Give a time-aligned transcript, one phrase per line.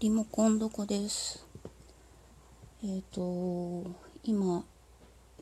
[0.00, 1.46] リモコンどこです。
[2.82, 3.84] えっ、と
[4.24, 4.64] 今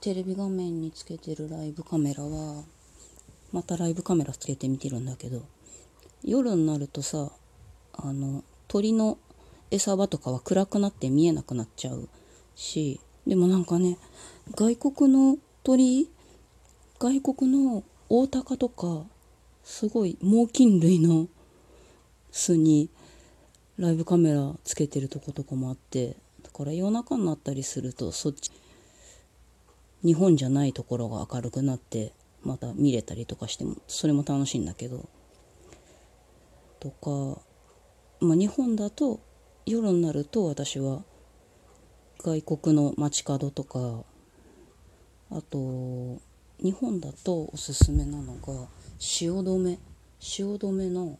[0.00, 2.64] テレビ画面につけてるライブカメラは
[3.52, 5.42] またライブカメラつけて見てるんだけど
[6.24, 7.32] 夜になるとさ
[7.92, 9.18] あの鳥の
[9.70, 12.08] 餌場とかは暗くなって見えなくなっちゃう
[12.54, 13.98] しでもなんかね
[14.54, 16.08] 外国の鳥
[16.98, 19.04] 外国のオオタカとか
[19.62, 21.28] すごい猛禽類の
[22.30, 22.88] 巣に
[23.78, 28.50] ライブカメラつけてるとことかもあってだから夜中になったりするとそっち
[30.02, 32.12] 日本じゃないところが明るくなって
[32.42, 35.08] また見れたりとかしてもそれも楽しいんだけど。
[36.78, 37.40] とか、
[38.20, 39.20] まあ、日本だと
[39.64, 41.02] 夜になると私は
[42.18, 44.04] 外国の街角とか
[45.30, 46.20] あと
[46.62, 48.68] 日本だとおすすめなのが
[48.98, 49.78] 汐留。
[50.18, 51.18] 汐留の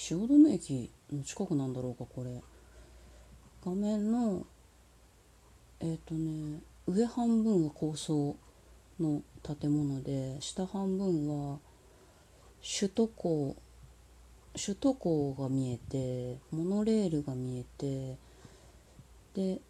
[0.00, 2.40] 汐留駅の近くなんだろうかこれ。
[3.62, 4.46] 画面の
[5.78, 8.34] えっ、ー、とね上半分は高層
[8.98, 11.58] の建物で下半分は
[12.62, 13.54] 首都高
[14.56, 18.16] 首都高が見えてモノレールが見えて
[19.34, 19.60] で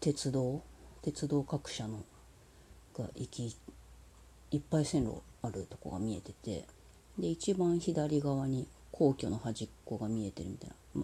[0.00, 0.62] 鉄道
[1.00, 2.04] 鉄道各社の
[2.94, 3.56] が行き
[4.50, 6.66] いっぱい線路あるとこが見えてて
[7.18, 11.02] で一番左側に皇居の端っこが見えてるみたいな。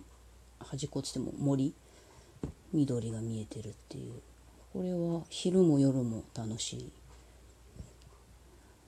[0.60, 1.74] 端っこっつっても森？
[2.72, 4.12] 緑が見えてるっていう。
[4.72, 6.92] これは昼も夜も楽しい。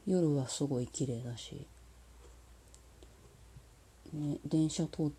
[0.07, 1.67] 夜はすごい綺麗だし、
[4.13, 5.11] ね、電車通っ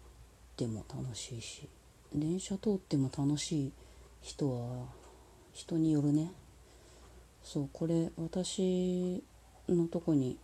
[0.55, 1.67] ても楽しいし。
[2.13, 3.71] 電車通っても楽しい
[4.21, 4.85] 人は
[5.53, 6.31] 人によるね。
[7.43, 9.23] そうこれ私
[9.67, 10.37] のとこに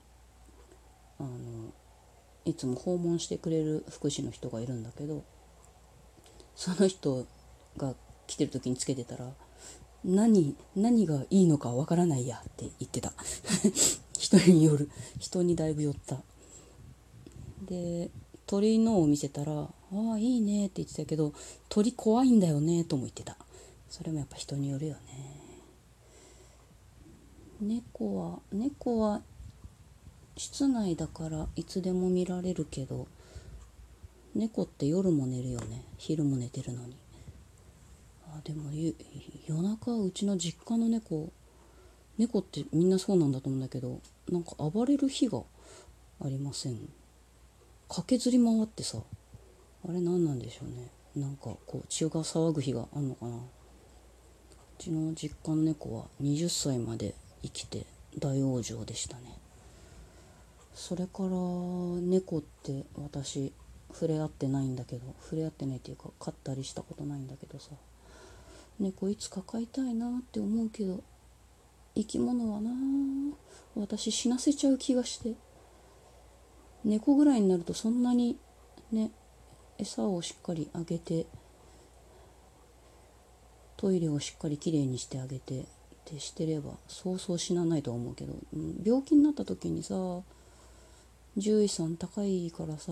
[1.20, 1.30] あの
[2.50, 5.24] いつも訪問してくれる福祉の人がいるんだけど
[6.56, 7.26] その人
[7.78, 7.94] が
[8.26, 9.32] 来てる時につけてたら
[10.06, 13.14] 何何がいいのかわからないやって言ってた。
[14.18, 14.90] 人による。
[15.20, 16.22] 人にだいぶ寄った。
[17.64, 18.10] で
[18.46, 19.54] 鳥のを見せたら
[19.92, 21.34] 「ああいいね」って言ってたけど
[21.68, 23.38] 鳥怖いんだよねとも言ってた。
[23.90, 25.02] それもやっぱ人によるよね。
[27.60, 29.22] 猫は猫は
[30.38, 33.08] 室内だからいつでも見られるけど
[34.36, 35.84] 猫って夜も寝るよね。
[35.98, 36.96] 昼も寝てるのに。
[38.28, 38.70] あでも
[39.48, 41.32] 夜中うちの実家の猫
[42.20, 44.00] 猫ってみんなそうなんだと思うんだけど
[44.30, 45.42] なんか暴れる日が
[46.24, 46.78] ありません。
[47.90, 49.00] 駆けずり回ってさ。
[49.88, 50.92] あれ何なんでしょうね。
[51.16, 53.38] なんかこう血が騒ぐ日があんのかな。
[53.38, 53.40] う
[54.78, 57.88] ちの実家の猫は20歳まで生きて
[58.20, 59.40] 大往生でしたね。
[60.78, 61.30] それから
[62.02, 63.52] 猫って私
[63.92, 67.72] 触れ合ってないんだけど触れ合ってないっていうか飼ったりしたことないんだけどさ。
[68.80, 71.04] 猫いつか飼いたいなって思うけど
[71.96, 72.70] 生き物はな
[73.76, 75.34] 私死なせちゃう気がして。
[76.86, 78.38] 猫ぐらいになるとそんなに
[78.92, 79.10] ね
[79.80, 81.26] 餌をしっかりあげて
[83.78, 85.64] トイレをしっかりきれいにしてあげてっ
[86.06, 88.36] てしてればそうそう死なないと思うけど。
[88.86, 89.96] 病気になった時にさ
[91.38, 92.92] 獣医さん高いからさ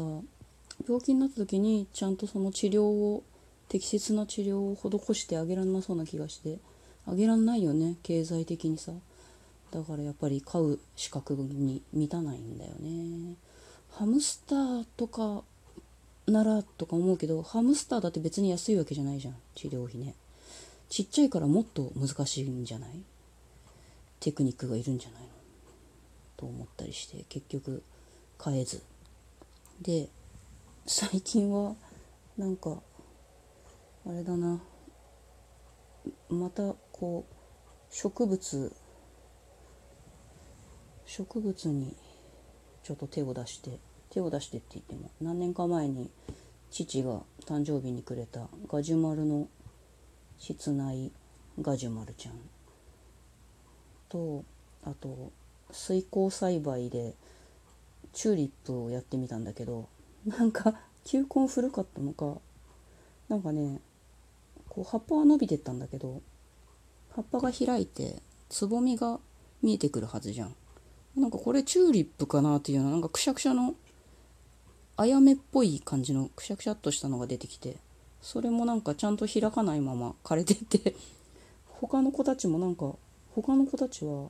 [0.88, 3.24] 病気になった時にちゃんとその治療を
[3.68, 6.60] 適切な治療を施してあげらんなそうな気がして。
[7.08, 8.92] あげらんないよね経済的にさ。
[9.72, 13.36] だからやっぱり飼う資格に満たないんだよね。
[13.92, 15.44] ハムスターとか
[16.26, 20.16] ならとか思うけどハムスターだって別に安いわけじゃないじゃん治療費ね。
[20.90, 22.90] ちっちゃいからもっと難しいんじゃない？
[24.20, 25.28] テクニックがいるんじゃないの？
[26.38, 27.84] と思ったりして結局
[28.44, 28.82] 変えず。
[29.82, 30.08] で
[30.86, 31.76] 最近は
[32.38, 32.78] なんか
[34.08, 34.62] あれだな。
[36.30, 37.36] またこう
[37.90, 38.76] 植物
[41.06, 41.96] 植物に
[42.84, 43.80] ちょっと手を出して
[44.10, 46.12] 手を出してって言っても何年か前に
[46.72, 49.48] 父が誕生日にくれたガジュマルの
[50.38, 51.12] 室内
[51.62, 52.34] ガジュマルちゃん。
[54.10, 54.44] と
[54.84, 55.32] あと
[55.72, 57.16] 水耕栽培で
[58.16, 59.88] チューリップをやってみたんだけど
[60.26, 60.74] なんか
[61.04, 62.40] 球根古かったのか
[63.28, 63.80] なんかね
[64.70, 66.22] こう葉っぱは伸びてったんだけど
[67.14, 69.20] 葉っぱが開いてつぼみが
[69.62, 70.56] 見えてくるはずじゃん。
[71.16, 73.74] なんかこれチューリップかなっていうようななんかくしゃくしゃの
[74.98, 77.78] あやめっぽい感じのくしゃくしゃっとしたのが出てきて
[78.22, 80.94] それもなんかちゃんと開かないまま枯れてて
[81.68, 82.96] 他の子たちもなんか
[83.34, 84.30] 他の子たちは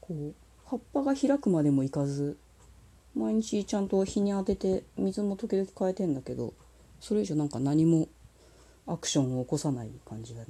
[0.00, 0.34] こう
[0.66, 2.38] 葉っぱが開くまでもいかず
[3.18, 6.54] 毎日ちゃんと日に当てて水も時々変えてんだけど
[7.00, 8.06] それ以上なんか何も
[8.86, 10.46] アクションを起こさない感じだね。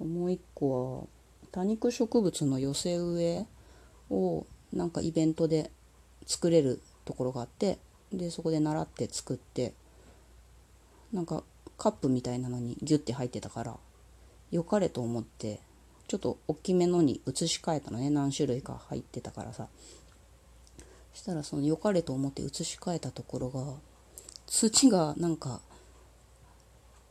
[0.00, 1.06] もう一個は
[1.52, 3.46] 多肉植物の寄せ植え
[4.10, 5.70] をなんかイベントで
[6.26, 7.78] 作れるところがあって
[8.12, 9.74] でそこで習って作って
[11.12, 11.44] なんか
[11.76, 13.76] カップみたいなのにギュッて入ってたから
[14.50, 15.60] 良かれと思って
[16.08, 19.68] ちょっと大きめのに移し替えたのね何種類か入ってたからさ。
[21.14, 23.64] したらその良かれと思って移し替えたところが
[24.46, 25.60] 土がなんか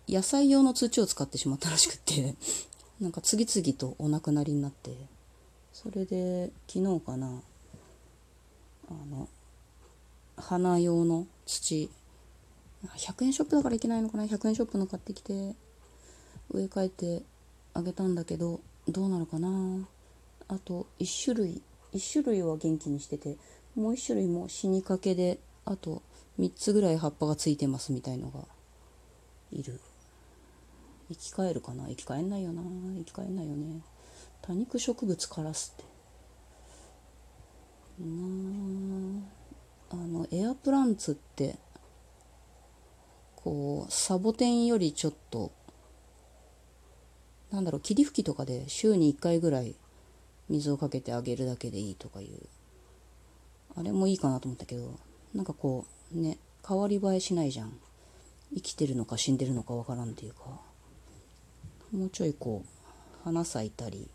[0.07, 2.35] 野菜用の土を使ってしまったらしくて
[2.99, 4.95] なんか次々とお亡くなりになって
[5.73, 7.41] それで昨日かな
[8.89, 9.29] あの
[10.35, 11.89] 花用の土
[12.83, 15.55] 100円ショップだからいけないのかな100円ショップの買ってきて
[16.49, 17.23] 植え替えて
[17.73, 19.87] あげたんだけどどうなるかな。
[20.47, 21.61] あと1種類
[21.93, 23.37] 1種類は元気にしてて
[23.75, 26.01] もう1種類も死にかけであと
[26.39, 28.41] 3つぐらい葉っぱがついてますみたいのが
[29.51, 29.79] いる。
[31.09, 31.87] 生き返るかな？
[31.87, 32.61] 生き返んないよな。
[32.61, 33.81] 生き返んないよね。
[34.41, 35.83] 多肉植物からすって。
[38.03, 39.95] なあ。
[39.95, 41.57] のエアプランツって
[43.35, 45.51] こうサボテンよりちょっと
[47.51, 49.75] なんだろう霧吹きとかで週に1回ぐらい
[50.49, 52.47] 水をかけてあげるだけでいいとかいう
[53.75, 54.99] あれもいいかなと思ったけど
[55.33, 56.37] なんかこうね
[56.67, 57.73] 変わり映えしないじゃん。
[58.53, 60.59] 生きてるのか死んでるのかわからんっていうか。
[61.91, 64.07] もうちょいこう花咲いたり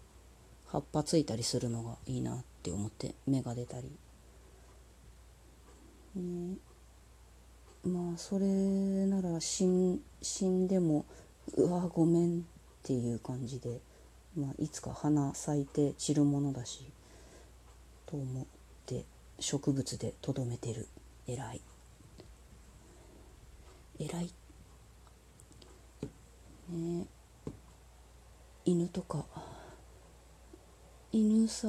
[0.67, 3.91] 葉っぱついたりするのがいいなって思って芽が出たり、
[6.15, 6.57] ね、
[7.85, 11.05] まあそれなら死ん死んでも
[11.57, 12.43] うわごめんっ
[12.83, 13.81] ていう感じで、
[14.37, 16.91] まあ、いつか花咲いて散るものだし
[18.07, 18.45] と思っ
[18.87, 19.05] て。
[19.39, 20.89] 植物でとどめてる。
[21.27, 21.61] 偉い。
[23.99, 24.33] 偉い。
[26.71, 27.07] ね
[28.65, 29.25] 犬とか。
[31.13, 31.69] 犬さ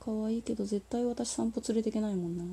[0.00, 2.44] 可愛いけど絶対私散歩連れてけないもんな。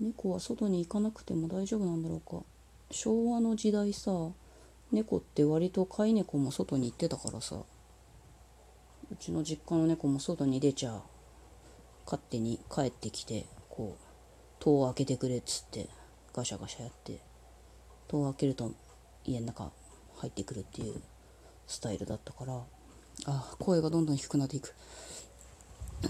[0.00, 2.44] 猫は外に行かなくても大丈夫なんだろうか。
[2.90, 4.12] 昭和の時代さ
[4.92, 7.62] 猫って割と飼い猫も外に行ってたからさ。
[9.18, 11.00] ちの実家の猫も外に出ちゃ
[12.04, 14.04] 勝手に帰ってきてこう
[14.60, 15.88] 戸を開けてくれっつって
[16.34, 17.20] ガシャガシャやって
[18.08, 18.72] 戸を開けると
[19.24, 19.70] 家の中
[20.16, 20.94] 入ってくるっていう
[21.66, 22.60] スタイルだったから
[23.26, 24.74] あ声がどんどん低くなっていく。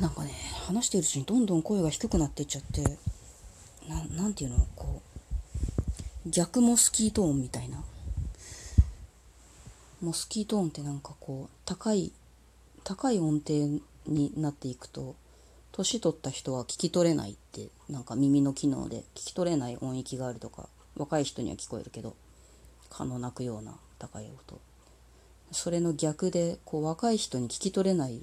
[0.01, 0.33] なんかね
[0.67, 2.83] 話してるうちにどんどん声が低くなっていっちゃって
[3.89, 5.01] ななんていうのこ
[6.27, 7.83] う逆モスキートーンみたいな。
[10.01, 12.13] モスキートーンってなんかこう高い
[12.89, 15.15] 高い音程になっていくと
[15.73, 22.17] 年取った人は聞き取れないってなんか耳の機能で聞き取れない音域があるとか若い人には聞こえるけど
[22.89, 24.59] 蚊の鳴くような高い音。
[25.53, 28.23] それの逆でこう若い人に聞き取れない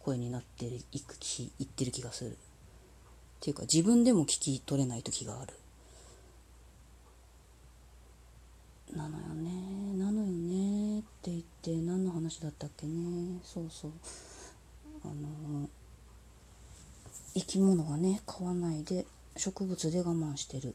[0.00, 2.30] 声になっていく気いってる気がする。
[2.32, 2.34] っ
[3.38, 5.54] ていうか自分でも聞き取れない時がある。
[8.92, 13.38] なのよねなのよねって言って何の話だったっけね。
[13.44, 13.92] そうそう。
[15.04, 15.68] あの
[17.34, 19.04] 生き物はね飼わないで
[19.36, 20.74] 植物で我慢してる。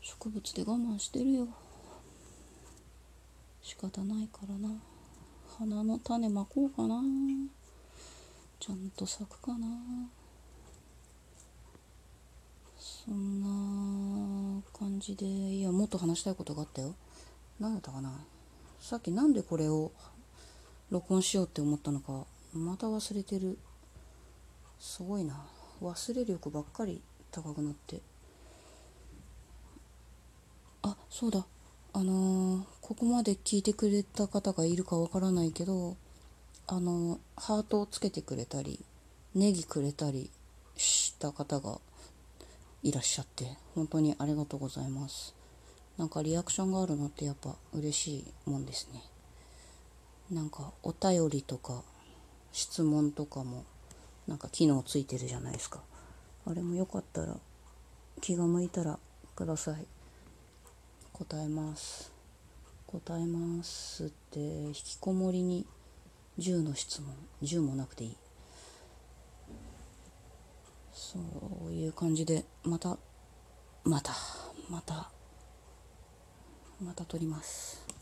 [0.00, 1.48] 植物で我慢してるよ。
[3.60, 4.74] 仕方ないからな。
[5.58, 7.02] 花の種まこうかな。
[8.58, 9.66] ちゃんと咲くかな。
[12.78, 13.42] そん
[14.56, 15.26] な感じで。
[15.26, 16.94] いやもっと話したいことがあったよ。
[17.60, 18.24] 何だったかな。
[18.84, 19.92] さっきなんでこれを
[20.90, 23.56] 録音しようって思ったのかまた忘れてる。
[24.78, 25.42] すごいな。
[25.80, 27.00] 忘れ力ばっかり
[27.30, 28.02] 高くなって。
[30.82, 31.46] あそうだ。
[31.94, 35.96] あのー、ここまで聞いてくれた方がいるかわからないけど
[36.66, 38.84] あのー、ハートをつけてくれたり
[39.34, 40.30] ネギくれたり
[40.76, 41.78] した方が
[42.82, 45.34] いらっしゃって本当にありがとうございます。
[45.96, 49.02] なんかリアクションがあるのってやっぱ嬉しいもんですね。
[50.30, 51.82] なんかお便りとか
[52.52, 53.64] 質問とかも
[54.26, 55.80] なんか機能ついてるじゃないですか。
[56.46, 57.36] あれもよかったら
[58.20, 58.98] 気が向いたら
[59.36, 59.86] ください。
[61.12, 62.12] 答えます。
[62.86, 65.66] 答えますって引きこもりに
[66.38, 67.14] 10の質問。
[67.42, 68.16] 10もなくていい。
[70.92, 71.18] そ
[71.68, 72.98] ういう感じでまた
[73.84, 74.12] また
[74.70, 75.10] また
[76.82, 77.93] また取ります。